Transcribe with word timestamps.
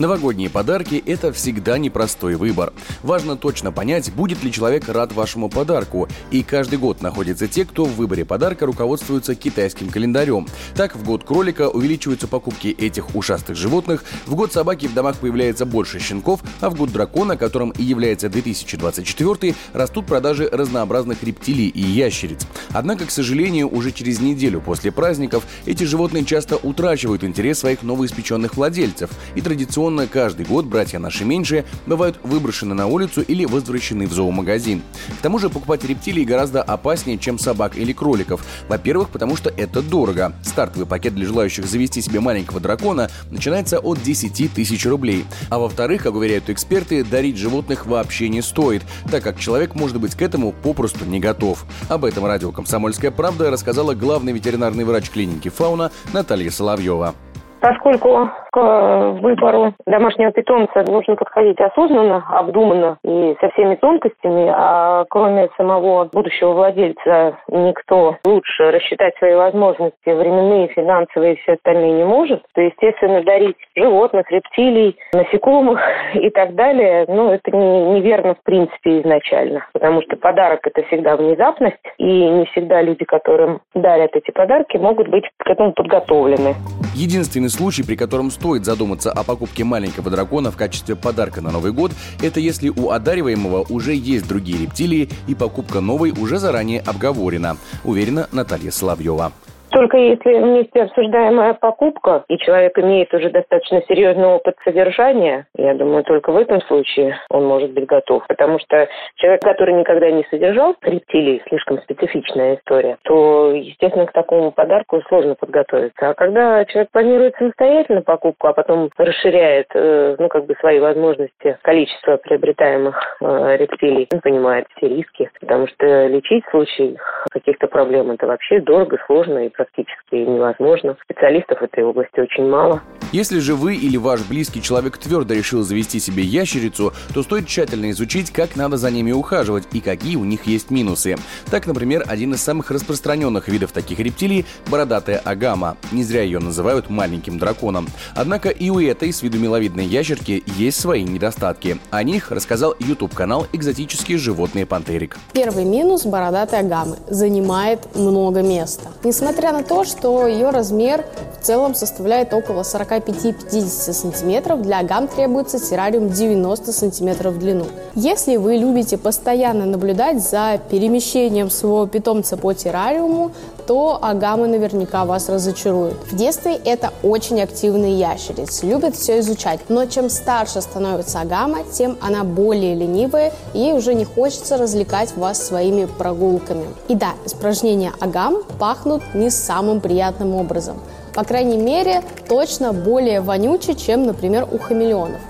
Новогодние 0.00 0.48
подарки– 0.48 1.02
это 1.06 1.30
всегда 1.30 1.76
непростой 1.76 2.34
выбор. 2.34 2.72
Важно 3.02 3.36
точно 3.36 3.70
понять, 3.70 4.10
будет 4.10 4.42
ли 4.42 4.50
человек 4.50 4.88
рад 4.88 5.12
вашему 5.12 5.50
подарку. 5.50 6.08
И 6.30 6.42
каждый 6.42 6.78
год 6.78 7.02
находятся 7.02 7.48
те, 7.48 7.66
кто 7.66 7.84
в 7.84 7.96
выборе 7.96 8.24
подарка 8.24 8.64
руководствуется 8.64 9.34
китайским 9.34 9.90
календарем. 9.90 10.48
Так, 10.74 10.96
в 10.96 11.04
год 11.04 11.24
кролика 11.24 11.68
увеличиваются 11.68 12.28
покупки 12.28 12.68
этих 12.68 13.14
ушастых 13.14 13.58
животных, 13.58 14.02
в 14.24 14.34
год 14.36 14.54
собаки 14.54 14.86
в 14.86 14.94
домах 14.94 15.16
появляется 15.18 15.66
больше 15.66 15.98
щенков, 15.98 16.40
а 16.62 16.70
в 16.70 16.76
год 16.76 16.90
дракона, 16.92 17.36
которым 17.36 17.68
и 17.68 17.82
является 17.82 18.30
2024, 18.30 19.54
растут 19.74 20.06
продажи 20.06 20.48
разнообразных 20.50 21.22
рептилий 21.22 21.68
и 21.68 21.82
ящериц. 21.82 22.46
Однако, 22.72 23.04
к 23.04 23.10
сожалению, 23.10 23.68
уже 23.68 23.92
через 23.92 24.18
неделю 24.18 24.62
после 24.62 24.92
праздников 24.92 25.44
эти 25.66 25.84
животные 25.84 26.24
часто 26.24 26.56
утрачивают 26.56 27.22
интерес 27.22 27.58
своих 27.58 27.82
новоиспеченных 27.82 28.56
владельцев 28.56 29.10
и 29.34 29.42
традиционно 29.42 29.89
Традиционно 29.90 30.06
каждый 30.06 30.46
год 30.46 30.66
братья 30.66 31.00
наши 31.00 31.24
меньшие 31.24 31.64
бывают 31.84 32.20
выброшены 32.22 32.74
на 32.76 32.86
улицу 32.86 33.22
или 33.22 33.44
возвращены 33.44 34.06
в 34.06 34.12
зоомагазин. 34.12 34.82
К 35.18 35.20
тому 35.20 35.40
же 35.40 35.50
покупать 35.50 35.84
рептилий 35.84 36.24
гораздо 36.24 36.62
опаснее, 36.62 37.18
чем 37.18 37.40
собак 37.40 37.76
или 37.76 37.92
кроликов. 37.92 38.40
Во-первых, 38.68 39.08
потому 39.08 39.34
что 39.34 39.50
это 39.50 39.82
дорого. 39.82 40.32
Стартовый 40.44 40.86
пакет 40.86 41.16
для 41.16 41.26
желающих 41.26 41.66
завести 41.66 42.02
себе 42.02 42.20
маленького 42.20 42.60
дракона 42.60 43.10
начинается 43.32 43.80
от 43.80 44.00
10 44.00 44.54
тысяч 44.54 44.86
рублей. 44.86 45.24
А 45.48 45.58
во-вторых, 45.58 46.04
как 46.04 46.14
уверяют 46.14 46.50
эксперты, 46.50 47.02
дарить 47.02 47.36
животных 47.36 47.86
вообще 47.86 48.28
не 48.28 48.42
стоит, 48.42 48.82
так 49.10 49.24
как 49.24 49.40
человек 49.40 49.74
может 49.74 49.98
быть 49.98 50.14
к 50.14 50.22
этому 50.22 50.52
попросту 50.52 51.04
не 51.04 51.18
готов. 51.18 51.64
Об 51.88 52.04
этом 52.04 52.26
радио 52.26 52.52
«Комсомольская 52.52 53.10
правда» 53.10 53.50
рассказала 53.50 53.94
главный 53.94 54.32
ветеринарный 54.32 54.84
врач 54.84 55.10
клиники 55.10 55.48
«Фауна» 55.48 55.90
Наталья 56.12 56.50
Соловьева. 56.50 57.16
Поскольку 57.60 58.30
к 58.52 59.12
выбору 59.20 59.74
домашнего 59.86 60.32
питомца 60.32 60.84
нужно 60.86 61.16
подходить 61.16 61.60
осознанно, 61.60 62.24
обдуманно 62.30 62.98
и 63.04 63.36
со 63.40 63.50
всеми 63.50 63.76
тонкостями, 63.76 64.52
а 64.54 65.04
кроме 65.08 65.48
самого 65.56 66.04
будущего 66.12 66.52
владельца 66.52 67.38
никто 67.48 68.16
лучше 68.24 68.70
рассчитать 68.70 69.16
свои 69.18 69.34
возможности 69.34 69.94
временные, 70.06 70.68
финансовые 70.68 71.34
и 71.34 71.36
все 71.40 71.52
остальные 71.52 71.92
не 71.92 72.04
может, 72.04 72.42
то, 72.54 72.60
естественно, 72.60 73.22
дарить 73.22 73.56
животных, 73.76 74.30
рептилий, 74.30 74.96
насекомых 75.12 75.80
и 76.14 76.30
так 76.30 76.54
далее, 76.54 77.04
ну, 77.08 77.30
это 77.30 77.50
не, 77.50 77.82
неверно 77.94 78.34
в 78.34 78.42
принципе 78.42 79.00
изначально, 79.00 79.66
потому 79.72 80.02
что 80.02 80.16
подарок– 80.16 80.60
это 80.66 80.82
всегда 80.88 81.16
внезапность, 81.16 81.76
и 81.98 82.04
не 82.04 82.46
всегда 82.46 82.82
люди, 82.82 83.04
которым 83.04 83.60
дарят 83.74 84.14
эти 84.14 84.30
подарки, 84.30 84.76
могут 84.76 85.08
быть 85.08 85.24
к 85.38 85.46
этому 85.48 85.72
подготовлены. 85.72 86.54
Единственный 86.94 87.50
случай, 87.50 87.82
при 87.86 87.96
котором 87.96 88.30
стоит 88.40 88.64
задуматься 88.64 89.12
о 89.12 89.22
покупке 89.22 89.64
маленького 89.64 90.10
дракона 90.10 90.50
в 90.50 90.56
качестве 90.56 90.96
подарка 90.96 91.42
на 91.42 91.50
Новый 91.50 91.72
год, 91.72 91.92
это 92.22 92.40
если 92.40 92.70
у 92.70 92.88
одариваемого 92.88 93.66
уже 93.68 93.94
есть 93.94 94.26
другие 94.26 94.62
рептилии 94.62 95.10
и 95.28 95.34
покупка 95.34 95.80
новой 95.80 96.12
уже 96.12 96.38
заранее 96.38 96.80
обговорена, 96.80 97.58
уверена 97.84 98.28
Наталья 98.32 98.70
Соловьева. 98.70 99.32
Только 99.80 99.96
если 99.96 100.34
вместе 100.34 100.82
обсуждаемая 100.82 101.54
покупка, 101.54 102.22
и 102.28 102.36
человек 102.36 102.78
имеет 102.78 103.14
уже 103.14 103.30
достаточно 103.30 103.80
серьезный 103.88 104.26
опыт 104.26 104.54
содержания, 104.62 105.46
я 105.56 105.72
думаю, 105.72 106.04
только 106.04 106.32
в 106.32 106.36
этом 106.36 106.60
случае 106.64 107.18
он 107.30 107.46
может 107.46 107.70
быть 107.70 107.86
готов. 107.86 108.26
Потому 108.26 108.58
что 108.58 108.88
человек, 109.14 109.40
который 109.40 109.72
никогда 109.72 110.10
не 110.10 110.26
содержал 110.28 110.76
рептилий, 110.82 111.42
слишком 111.48 111.78
специфичная 111.78 112.56
история, 112.56 112.98
то, 113.04 113.52
естественно, 113.54 114.04
к 114.04 114.12
такому 114.12 114.52
подарку 114.52 115.00
сложно 115.08 115.34
подготовиться. 115.34 116.10
А 116.10 116.12
когда 116.12 116.62
человек 116.66 116.90
планирует 116.90 117.36
самостоятельно 117.36 118.02
покупку, 118.02 118.48
а 118.48 118.52
потом 118.52 118.90
расширяет, 118.98 119.68
э, 119.72 120.16
ну, 120.18 120.28
как 120.28 120.44
бы 120.44 120.56
свои 120.60 120.78
возможности, 120.78 121.56
количество 121.62 122.18
приобретаемых 122.18 123.16
э, 123.22 123.56
рептилий, 123.56 124.08
он 124.12 124.20
понимает 124.20 124.66
все 124.76 124.88
риски, 124.88 125.30
потому 125.40 125.68
что 125.68 126.06
лечить 126.06 126.44
в 126.44 126.50
случае 126.50 126.98
каких-то 127.30 127.66
проблем 127.66 128.10
это 128.10 128.26
вообще 128.26 128.60
дорого, 128.60 128.98
сложно 129.06 129.46
и 129.46 129.48
практически 129.48 130.14
невозможно. 130.14 130.96
Специалистов 131.04 131.60
в 131.60 131.64
этой 131.64 131.84
области 131.84 132.20
очень 132.20 132.48
мало. 132.48 132.82
Если 133.12 133.40
же 133.40 133.54
вы 133.54 133.74
или 133.74 133.96
ваш 133.96 134.26
близкий 134.28 134.62
человек 134.62 134.96
твердо 134.96 135.34
решил 135.34 135.62
завести 135.62 135.98
себе 135.98 136.22
ящерицу, 136.22 136.92
то 137.12 137.22
стоит 137.22 137.46
тщательно 137.46 137.90
изучить, 137.90 138.30
как 138.30 138.54
надо 138.54 138.76
за 138.76 138.90
ними 138.90 139.10
ухаживать 139.10 139.64
и 139.72 139.80
какие 139.80 140.16
у 140.16 140.24
них 140.24 140.46
есть 140.46 140.70
минусы. 140.70 141.16
Так, 141.50 141.66
например, 141.66 142.04
один 142.06 142.34
из 142.34 142.42
самых 142.42 142.70
распространенных 142.70 143.48
видов 143.48 143.72
таких 143.72 143.98
рептилий– 143.98 144.46
бородатая 144.70 145.18
агама. 145.18 145.76
Не 145.90 146.04
зря 146.04 146.22
ее 146.22 146.38
называют 146.38 146.88
маленьким 146.88 147.38
драконом. 147.38 147.88
Однако 148.14 148.48
и 148.48 148.70
у 148.70 148.78
этой 148.78 149.12
с 149.12 149.22
виду 149.22 149.38
миловидной 149.38 149.84
ящерки 149.84 150.44
есть 150.46 150.80
свои 150.80 151.02
недостатки. 151.02 151.78
О 151.90 152.02
них 152.04 152.30
рассказал 152.30 152.76
YouTube-канал 152.78 153.46
«Экзотические 153.52 154.18
животные 154.18 154.66
Пантерик». 154.66 155.16
Первый 155.32 155.64
минус 155.64 156.06
бородатой 156.06 156.60
агамы– 156.60 156.96
занимает 157.10 157.94
много 157.94 158.40
места. 158.40 158.88
Несмотря 159.04 159.52
на 159.52 159.62
то, 159.62 159.84
что 159.84 160.26
ее 160.26 160.50
размер 160.50 161.04
в 161.38 161.44
целом 161.44 161.74
составляет 161.74 162.32
около 162.32 162.62
45-50 162.62 163.92
сантиметров, 163.92 164.62
для 164.62 164.82
гам 164.82 165.08
требуется 165.08 165.58
террариум 165.58 166.08
90 166.08 166.72
сантиметров 166.72 167.34
в 167.34 167.38
длину. 167.38 167.66
Если 167.94 168.36
вы 168.36 168.56
любите 168.56 168.96
постоянно 168.96 169.66
наблюдать 169.66 170.22
за 170.22 170.60
перемещением 170.70 171.50
своего 171.50 171.86
питомца 171.86 172.36
по 172.36 172.54
террариуму, 172.54 173.32
то 173.70 174.00
агамы 174.02 174.48
наверняка 174.48 175.04
вас 175.04 175.28
разочаруют. 175.28 175.94
В 176.10 176.16
детстве 176.16 176.56
это 176.56 176.92
очень 177.04 177.40
активный 177.40 177.92
ящериц, 177.92 178.64
любит 178.64 178.96
все 178.96 179.20
изучать, 179.20 179.60
но 179.68 179.86
чем 179.86 180.10
старше 180.10 180.60
становится 180.60 181.20
агама, 181.20 181.58
тем 181.72 181.96
она 182.00 182.24
более 182.24 182.74
ленивая, 182.74 183.32
и 183.54 183.60
ей 183.60 183.72
уже 183.74 183.94
не 183.94 184.04
хочется 184.04 184.56
развлекать 184.56 185.16
вас 185.16 185.46
своими 185.46 185.84
прогулками. 185.84 186.64
И 186.88 186.96
да, 186.96 187.12
испражнения 187.24 187.92
агам 188.00 188.42
пахнут 188.58 189.04
не 189.14 189.30
самым 189.30 189.80
приятным 189.80 190.34
образом. 190.34 190.76
По 191.14 191.22
крайней 191.22 191.58
мере, 191.58 192.02
точно 192.28 192.72
более 192.72 193.20
вонюче, 193.20 193.76
чем, 193.76 194.04
например, 194.04 194.48
у 194.50 194.58
хамелеонов. 194.58 195.20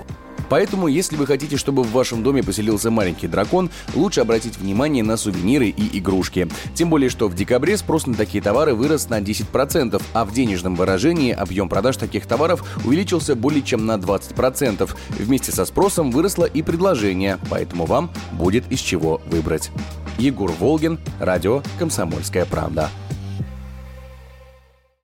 Поэтому, 0.50 0.88
если 0.88 1.16
вы 1.16 1.27
хотите, 1.27 1.56
чтобы 1.56 1.84
в 1.84 1.93
вашем 1.93 2.22
доме 2.22 2.43
поселился 2.43 2.91
маленький 2.91 3.28
дракон, 3.28 3.71
лучше 3.94 4.21
обратить 4.21 4.59
внимание 4.59 5.05
на 5.05 5.16
сувениры 5.16 5.69
и 5.69 5.99
игрушки. 5.99 6.49
Тем 6.75 6.91
более, 6.91 7.09
что 7.09 7.28
в 7.28 7.34
декабре 7.34 7.77
спрос 7.77 8.06
на 8.06 8.15
такие 8.15 8.43
товары 8.43 8.75
вырос 8.75 9.09
на 9.09 9.21
10%, 9.21 10.03
а 10.12 10.25
в 10.25 10.34
денежном 10.34 10.75
выражении 10.75 11.33
объем 11.33 11.69
продаж 11.69 11.97
таких 11.97 12.27
товаров 12.27 12.65
увеличился 12.84 13.37
более 13.37 13.62
чем 13.62 13.87
на 13.87 13.94
20%. 13.94 14.91
Вместе 15.11 15.53
со 15.53 15.65
спросом 15.65 16.11
выросло 16.11 16.44
и 16.44 16.62
предложение, 16.62 17.38
поэтому 17.49 17.87
вам 17.87 18.11
будет 18.32 18.71
из 18.72 18.81
чего 18.81 19.22
выбрать. 19.27 19.71
Егор 20.19 20.50
Волгин, 20.50 20.99
радио 21.21 21.62
«Комсомольская 21.78 22.44
правда». 22.44 22.91